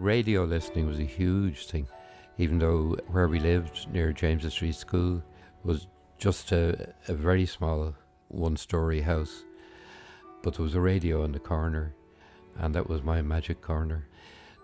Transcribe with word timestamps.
Radio 0.00 0.44
listening 0.44 0.86
was 0.86 0.98
a 0.98 1.04
huge 1.04 1.66
thing, 1.66 1.86
even 2.38 2.58
though 2.58 2.96
where 3.08 3.28
we 3.28 3.38
lived 3.38 3.86
near 3.92 4.14
James 4.14 4.50
Street 4.50 4.74
School 4.74 5.22
was 5.62 5.88
just 6.16 6.52
a, 6.52 6.94
a 7.06 7.12
very 7.12 7.44
small 7.44 7.94
one 8.28 8.56
story 8.56 9.02
house. 9.02 9.44
But 10.42 10.54
there 10.54 10.62
was 10.62 10.74
a 10.74 10.80
radio 10.80 11.22
in 11.24 11.32
the 11.32 11.38
corner, 11.38 11.94
and 12.56 12.74
that 12.74 12.88
was 12.88 13.02
my 13.02 13.20
magic 13.20 13.60
corner. 13.60 14.08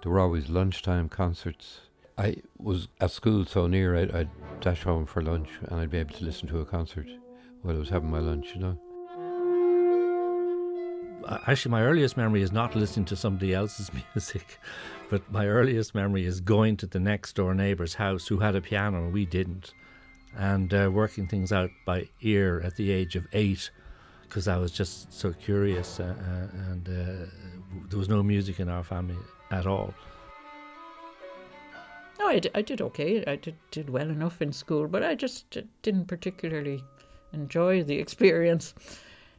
There 0.03 0.11
were 0.11 0.21
always 0.21 0.49
lunchtime 0.49 1.11
concerts. 1.11 1.81
I 2.17 2.37
was 2.57 2.89
at 2.99 3.11
school 3.11 3.45
so 3.45 3.67
near, 3.67 3.95
I'd, 3.95 4.13
I'd 4.13 4.31
dash 4.63 4.85
home 4.85 5.05
for 5.05 5.21
lunch 5.21 5.51
and 5.65 5.79
I'd 5.79 5.91
be 5.91 5.99
able 5.99 6.15
to 6.15 6.25
listen 6.25 6.49
to 6.49 6.61
a 6.61 6.65
concert 6.65 7.09
while 7.61 7.77
I 7.77 7.79
was 7.79 7.91
having 7.91 8.11
my 8.11 8.21
lunch, 8.21 8.55
you 8.55 8.61
know. 8.61 8.79
Actually, 11.47 11.73
my 11.73 11.83
earliest 11.83 12.17
memory 12.17 12.43
is 12.43 12.53
not 12.53 12.77
listening 12.77 13.07
to 13.07 13.17
somebody 13.17 13.53
else's 13.53 13.91
music, 14.15 14.59
but 15.11 15.31
my 15.33 15.47
earliest 15.47 15.95
memory 15.95 16.25
is 16.25 16.41
going 16.41 16.77
to 16.77 16.87
the 16.87 17.01
next 17.01 17.35
door 17.35 17.55
neighbour's 17.55 17.95
house 17.95 18.27
who 18.29 18.39
had 18.39 18.55
a 18.55 18.61
piano 18.61 19.05
and 19.05 19.13
we 19.13 19.27
didn't, 19.27 19.75
and 20.37 20.73
uh, 20.73 20.91
working 20.93 21.27
things 21.27 21.53
out 21.53 21.71
by 21.85 22.09
ear 22.21 22.61
at 22.65 22.77
the 22.77 22.91
age 22.91 23.17
of 23.17 23.27
eight 23.33 23.71
because 24.29 24.49
I 24.49 24.57
was 24.57 24.73
just 24.73 25.13
so 25.13 25.33
curious, 25.33 26.01
uh, 26.01 26.15
uh, 26.19 26.57
and 26.71 26.89
uh, 26.89 27.27
there 27.89 27.99
was 27.99 28.09
no 28.09 28.23
music 28.23 28.61
in 28.61 28.69
our 28.69 28.85
family 28.85 29.17
at 29.51 29.67
all. 29.67 29.95
No, 32.19 32.27
I, 32.29 32.39
d- 32.39 32.51
I 32.55 32.63
did 32.63 32.81
okay. 32.81 33.25
I 33.27 33.37
did, 33.37 33.55
did 33.71 33.91
well 33.91 34.09
enough 34.11 34.43
in 34.43 34.53
school, 34.53 34.89
but 34.89 35.03
I 35.03 35.15
just 35.15 35.59
didn't 35.83 36.07
particularly 36.07 36.83
enjoy 37.33 37.83
the 37.83 37.99
experience. 37.99 38.75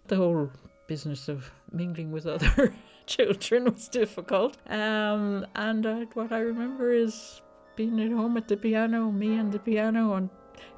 The 0.07 0.15
whole 0.15 0.49
business 0.87 1.27
of 1.27 1.51
mingling 1.71 2.11
with 2.11 2.25
other 2.25 2.73
children 3.05 3.65
was 3.65 3.87
difficult. 3.87 4.57
Um, 4.69 5.45
and 5.55 5.85
uh, 5.85 6.05
what 6.13 6.31
I 6.31 6.39
remember 6.39 6.91
is 6.91 7.41
being 7.75 7.99
at 8.01 8.11
home 8.11 8.37
at 8.37 8.47
the 8.47 8.57
piano, 8.57 9.11
me 9.11 9.35
and 9.35 9.51
the 9.51 9.59
piano, 9.59 10.13
and 10.13 10.29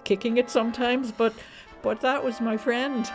kicking 0.04 0.38
it 0.38 0.50
sometimes. 0.50 1.12
But 1.12 1.34
but 1.81 2.02
that 2.02 2.23
was 2.23 2.42
my 2.42 2.58
friend. 2.58 3.09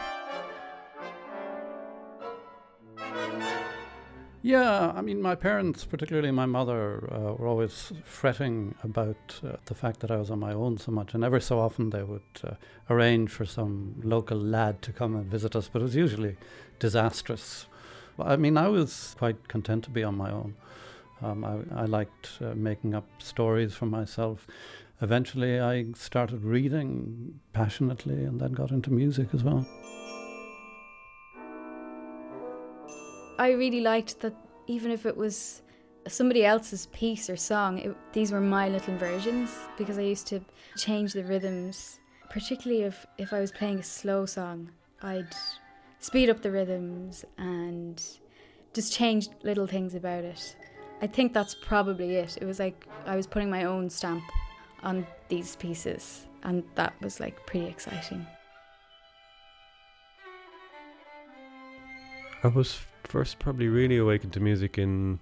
Yeah, 4.44 4.92
I 4.94 5.00
mean, 5.00 5.22
my 5.22 5.36
parents, 5.36 5.86
particularly 5.86 6.30
my 6.30 6.44
mother, 6.44 7.08
uh, 7.10 7.32
were 7.32 7.46
always 7.46 7.94
fretting 8.04 8.74
about 8.82 9.40
uh, 9.42 9.56
the 9.64 9.74
fact 9.74 10.00
that 10.00 10.10
I 10.10 10.18
was 10.18 10.30
on 10.30 10.38
my 10.38 10.52
own 10.52 10.76
so 10.76 10.92
much. 10.92 11.14
And 11.14 11.24
every 11.24 11.40
so 11.40 11.58
often 11.58 11.88
they 11.88 12.02
would 12.02 12.20
uh, 12.46 12.50
arrange 12.90 13.30
for 13.30 13.46
some 13.46 14.02
local 14.04 14.36
lad 14.36 14.82
to 14.82 14.92
come 14.92 15.16
and 15.16 15.24
visit 15.24 15.56
us, 15.56 15.70
but 15.72 15.80
it 15.80 15.84
was 15.84 15.96
usually 15.96 16.36
disastrous. 16.78 17.64
I 18.18 18.36
mean, 18.36 18.58
I 18.58 18.68
was 18.68 19.16
quite 19.16 19.48
content 19.48 19.84
to 19.84 19.90
be 19.90 20.04
on 20.04 20.18
my 20.18 20.30
own. 20.30 20.56
Um, 21.22 21.42
I, 21.42 21.84
I, 21.84 21.84
liked 21.86 22.32
uh, 22.42 22.52
making 22.54 22.94
up 22.94 23.06
stories 23.22 23.72
for 23.72 23.86
myself. 23.86 24.46
Eventually, 25.00 25.58
I 25.58 25.86
started 25.94 26.44
reading 26.44 27.40
passionately 27.54 28.22
and 28.24 28.42
then 28.42 28.52
got 28.52 28.72
into 28.72 28.92
music 28.92 29.28
as 29.32 29.42
well. 29.42 29.66
I 33.38 33.50
really 33.52 33.80
liked 33.80 34.20
that 34.20 34.34
even 34.66 34.90
if 34.90 35.06
it 35.06 35.16
was 35.16 35.62
somebody 36.06 36.44
else's 36.44 36.86
piece 36.86 37.28
or 37.28 37.36
song, 37.36 37.78
it, 37.78 37.96
these 38.12 38.30
were 38.30 38.40
my 38.40 38.68
little 38.68 38.96
versions 38.96 39.50
because 39.76 39.98
I 39.98 40.02
used 40.02 40.26
to 40.28 40.40
change 40.76 41.12
the 41.12 41.24
rhythms. 41.24 42.00
Particularly 42.30 42.82
if, 42.82 43.06
if 43.18 43.32
I 43.32 43.40
was 43.40 43.52
playing 43.52 43.78
a 43.78 43.82
slow 43.82 44.26
song, 44.26 44.70
I'd 45.02 45.34
speed 45.98 46.30
up 46.30 46.42
the 46.42 46.50
rhythms 46.50 47.24
and 47.38 48.02
just 48.72 48.92
change 48.92 49.28
little 49.42 49.66
things 49.66 49.94
about 49.94 50.24
it. 50.24 50.56
I 51.02 51.06
think 51.06 51.32
that's 51.32 51.54
probably 51.54 52.16
it. 52.16 52.38
It 52.40 52.44
was 52.44 52.58
like 52.58 52.86
I 53.06 53.16
was 53.16 53.26
putting 53.26 53.50
my 53.50 53.64
own 53.64 53.90
stamp 53.90 54.24
on 54.82 55.06
these 55.28 55.56
pieces, 55.56 56.26
and 56.42 56.62
that 56.74 56.94
was 57.00 57.20
like 57.20 57.46
pretty 57.46 57.66
exciting. 57.66 58.26
I 62.44 62.48
was 62.48 62.78
first 63.04 63.38
probably 63.38 63.68
really 63.68 63.96
awakened 63.96 64.34
to 64.34 64.40
music 64.40 64.76
in 64.76 65.18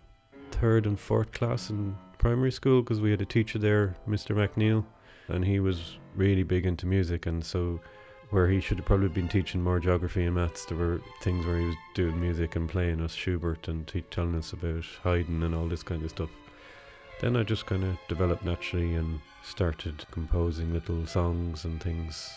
third 0.50 0.86
and 0.86 0.98
fourth 0.98 1.30
class 1.30 1.70
in 1.70 1.96
primary 2.18 2.50
school 2.50 2.82
because 2.82 3.00
we 3.00 3.12
had 3.12 3.22
a 3.22 3.24
teacher 3.24 3.60
there, 3.60 3.94
Mr. 4.08 4.34
McNeil, 4.34 4.84
and 5.28 5.44
he 5.44 5.60
was 5.60 5.98
really 6.16 6.42
big 6.42 6.66
into 6.66 6.84
music. 6.84 7.26
And 7.26 7.44
so, 7.44 7.78
where 8.30 8.48
he 8.48 8.58
should 8.58 8.78
have 8.78 8.86
probably 8.86 9.06
been 9.06 9.28
teaching 9.28 9.62
more 9.62 9.78
geography 9.78 10.24
and 10.24 10.34
maths, 10.34 10.64
there 10.64 10.76
were 10.76 11.00
things 11.22 11.46
where 11.46 11.60
he 11.60 11.66
was 11.66 11.76
doing 11.94 12.18
music 12.18 12.56
and 12.56 12.68
playing 12.68 13.00
us 13.00 13.14
Schubert 13.14 13.68
and 13.68 13.86
te- 13.86 14.02
telling 14.10 14.34
us 14.34 14.52
about 14.52 14.84
Haydn 15.04 15.44
and 15.44 15.54
all 15.54 15.68
this 15.68 15.84
kind 15.84 16.02
of 16.02 16.10
stuff. 16.10 16.30
Then 17.20 17.36
I 17.36 17.44
just 17.44 17.66
kind 17.66 17.84
of 17.84 17.98
developed 18.08 18.44
naturally 18.44 18.96
and 18.96 19.20
started 19.44 20.04
composing 20.10 20.72
little 20.72 21.06
songs 21.06 21.66
and 21.66 21.80
things 21.80 22.32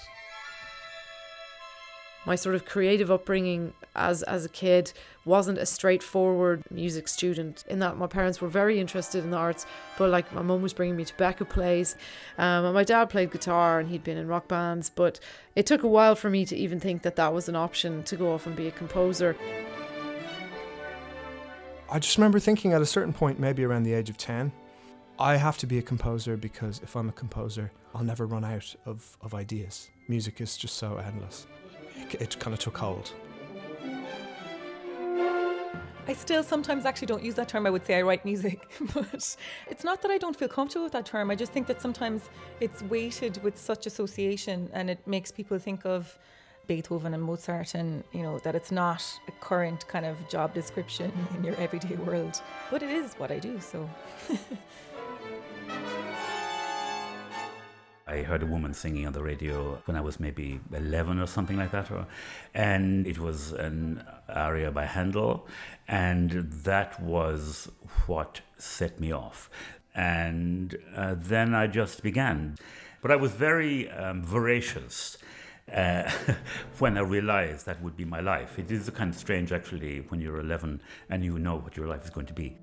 my 2.26 2.36
sort 2.36 2.56
of 2.56 2.66
creative 2.66 3.12
upbringing 3.12 3.74
as 3.96 4.24
as 4.24 4.46
a 4.46 4.50
kid 4.50 4.92
wasn't 5.24 5.58
a 5.58 5.66
straightforward 5.66 6.64
music 6.70 7.08
student 7.08 7.64
in 7.68 7.80
that 7.80 7.98
my 7.98 8.08
parents 8.08 8.42
were 8.42 8.48
very 8.48 8.80
interested 8.80 9.24
in 9.24 9.32
the 9.32 9.38
arts 9.38 9.66
but 9.98 10.10
like 10.10 10.32
my 10.34 10.42
mum 10.42 10.62
was 10.62 10.74
bringing 10.74 10.96
me 10.96 11.06
to 11.06 11.16
Beckett 11.16 11.50
plays 11.50 11.96
um, 12.38 12.66
and 12.66 12.74
my 12.74 12.84
dad 12.84 13.10
played 13.10 13.32
guitar 13.32 13.80
and 13.80 13.90
he'd 13.90 14.04
been 14.04 14.18
in 14.18 14.28
rock 14.28 14.48
bands 14.48 14.90
but 14.90 15.20
it 15.56 15.66
took 15.66 15.84
a 15.84 15.88
while 15.88 16.16
for 16.16 16.30
me 16.30 16.46
to 16.46 16.56
even 16.56 16.80
think 16.80 17.04
that 17.04 17.16
that 17.16 17.34
was 17.34 17.48
an 17.48 17.56
option 17.56 18.04
to 18.04 18.16
go 18.16 18.34
off 18.34 18.46
and 18.46 18.56
be 18.56 18.68
a 18.68 18.72
composer. 18.72 19.38
I 21.90 22.00
just 22.00 22.18
remember 22.18 22.40
thinking 22.40 22.74
at 22.74 22.82
a 22.82 22.86
certain 22.86 23.14
point 23.14 23.40
maybe 23.40 23.64
around 23.64 23.84
the 23.84 23.94
age 23.94 24.10
of 24.10 24.18
10 24.18 24.52
I 25.18 25.38
have 25.38 25.58
to 25.60 25.68
be 25.68 25.78
a 25.78 25.82
composer 25.82 26.36
because 26.36 26.82
if 26.84 26.96
I'm 26.96 27.10
a 27.10 27.14
composer 27.14 27.72
I'll 27.94 28.04
never 28.04 28.26
run 28.26 28.44
out 28.44 28.76
of, 28.86 29.18
of 29.22 29.34
ideas. 29.34 29.90
Music 30.10 30.42
is 30.42 30.58
just 30.58 30.76
so 30.76 30.98
endless 30.98 31.48
it 32.14 32.40
kind 32.40 32.54
of 32.54 32.60
took 32.60 32.78
hold. 32.78 33.12
I 36.08 36.14
still 36.14 36.44
sometimes 36.44 36.86
actually 36.86 37.08
don't 37.08 37.24
use 37.24 37.34
that 37.36 37.50
term. 37.50 37.66
I 37.66 37.72
would 37.72 37.86
say 37.86 37.96
I 37.96 38.04
write 38.04 38.26
music, 38.26 38.70
but 38.94 39.36
it's 39.68 39.84
not 39.84 40.04
that 40.04 40.12
I 40.12 40.20
don't 40.20 40.36
feel 40.36 40.48
comfortable 40.48 40.84
with 40.84 40.94
that 40.94 41.06
term. 41.06 41.32
I 41.32 41.36
just 41.36 41.52
think 41.52 41.66
that 41.68 41.82
sometimes 41.82 42.30
it's 42.60 42.84
weighted 42.84 43.42
with 43.44 43.58
such 43.58 43.88
association 43.88 44.70
and 44.72 44.90
it 44.90 45.00
makes 45.08 45.32
people 45.32 45.58
think 45.58 45.84
of 45.84 46.20
Beethoven 46.68 47.14
and 47.14 47.24
Mozart 47.24 47.74
and, 47.74 48.04
you 48.12 48.22
know, 48.22 48.38
that 48.40 48.54
it's 48.54 48.72
not 48.72 49.04
a 49.28 49.32
current 49.32 49.88
kind 49.88 50.06
of 50.06 50.18
job 50.30 50.54
description 50.54 51.12
in 51.36 51.44
your 51.44 51.56
everyday 51.56 51.96
world. 51.96 52.40
But 52.70 52.84
it 52.84 52.90
is 52.90 53.16
what 53.16 53.32
I 53.32 53.40
do, 53.40 53.60
so. 53.60 53.90
I 58.16 58.24
heard 58.24 58.44
a 58.44 58.46
woman 58.46 58.74
singing 58.74 59.06
on 59.06 59.12
the 59.12 59.22
radio 59.22 59.82
when 59.86 59.98
I 59.98 60.02
was 60.02 60.22
maybe 60.22 60.62
11 60.72 61.20
or 61.20 61.28
something 61.28 61.58
like 61.58 61.72
that. 61.72 61.92
Or, 61.92 62.08
and 62.54 63.06
it 63.06 63.20
was 63.20 63.52
an 63.52 64.06
aria 64.30 64.72
by 64.72 64.86
Handel. 64.86 65.48
And 65.86 66.30
that 66.64 67.02
was 67.02 67.70
what 68.08 68.40
set 68.58 69.02
me 69.02 69.12
off. 69.12 69.50
And 69.94 70.78
uh, 70.96 71.16
then 71.18 71.54
I 71.54 71.68
just 71.68 72.04
began. 72.04 72.56
But 73.02 73.12
I 73.12 73.18
was 73.18 73.32
very 73.32 73.90
um, 73.92 74.24
voracious. 74.24 75.18
Uh, 75.74 76.10
when 76.78 76.96
I 76.96 77.02
realized 77.02 77.66
that 77.66 77.82
would 77.82 77.98
be 77.98 78.06
my 78.06 78.20
life. 78.20 78.60
It 78.60 78.72
is 78.72 78.88
kind 78.92 79.12
of 79.12 79.20
strange, 79.20 79.52
actually, 79.52 80.02
when 80.10 80.22
you're 80.22 80.40
11 80.40 80.80
and 81.10 81.26
you 81.26 81.40
know 81.40 81.56
what 81.56 81.76
your 81.76 81.88
life 81.88 82.04
is 82.04 82.12
going 82.12 82.28
to 82.28 82.34
be. 82.34 82.56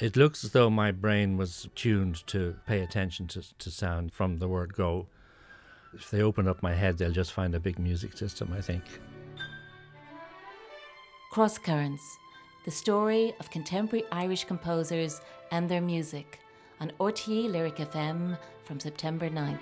It 0.00 0.16
looks 0.16 0.44
as 0.44 0.52
though 0.52 0.70
my 0.70 0.92
brain 0.92 1.36
was 1.36 1.68
tuned 1.74 2.26
to 2.28 2.56
pay 2.66 2.80
attention 2.80 3.26
to, 3.28 3.42
to 3.58 3.70
sound 3.70 4.14
from 4.14 4.38
the 4.38 4.48
word 4.48 4.72
go. 4.72 5.08
If 5.92 6.10
they 6.10 6.22
open 6.22 6.48
up 6.48 6.62
my 6.62 6.72
head, 6.72 6.96
they'll 6.96 7.10
just 7.12 7.32
find 7.32 7.54
a 7.54 7.60
big 7.60 7.78
music 7.78 8.16
system, 8.16 8.50
I 8.56 8.62
think. 8.62 8.82
Cross 11.30 11.58
Currents, 11.58 12.16
the 12.64 12.70
story 12.70 13.34
of 13.40 13.50
contemporary 13.50 14.06
Irish 14.10 14.44
composers 14.44 15.20
and 15.50 15.68
their 15.68 15.82
music 15.82 16.40
on 16.80 16.92
RTE 16.98 17.50
Lyric 17.52 17.76
FM 17.76 18.38
from 18.64 18.80
September 18.80 19.28
9th. 19.28 19.58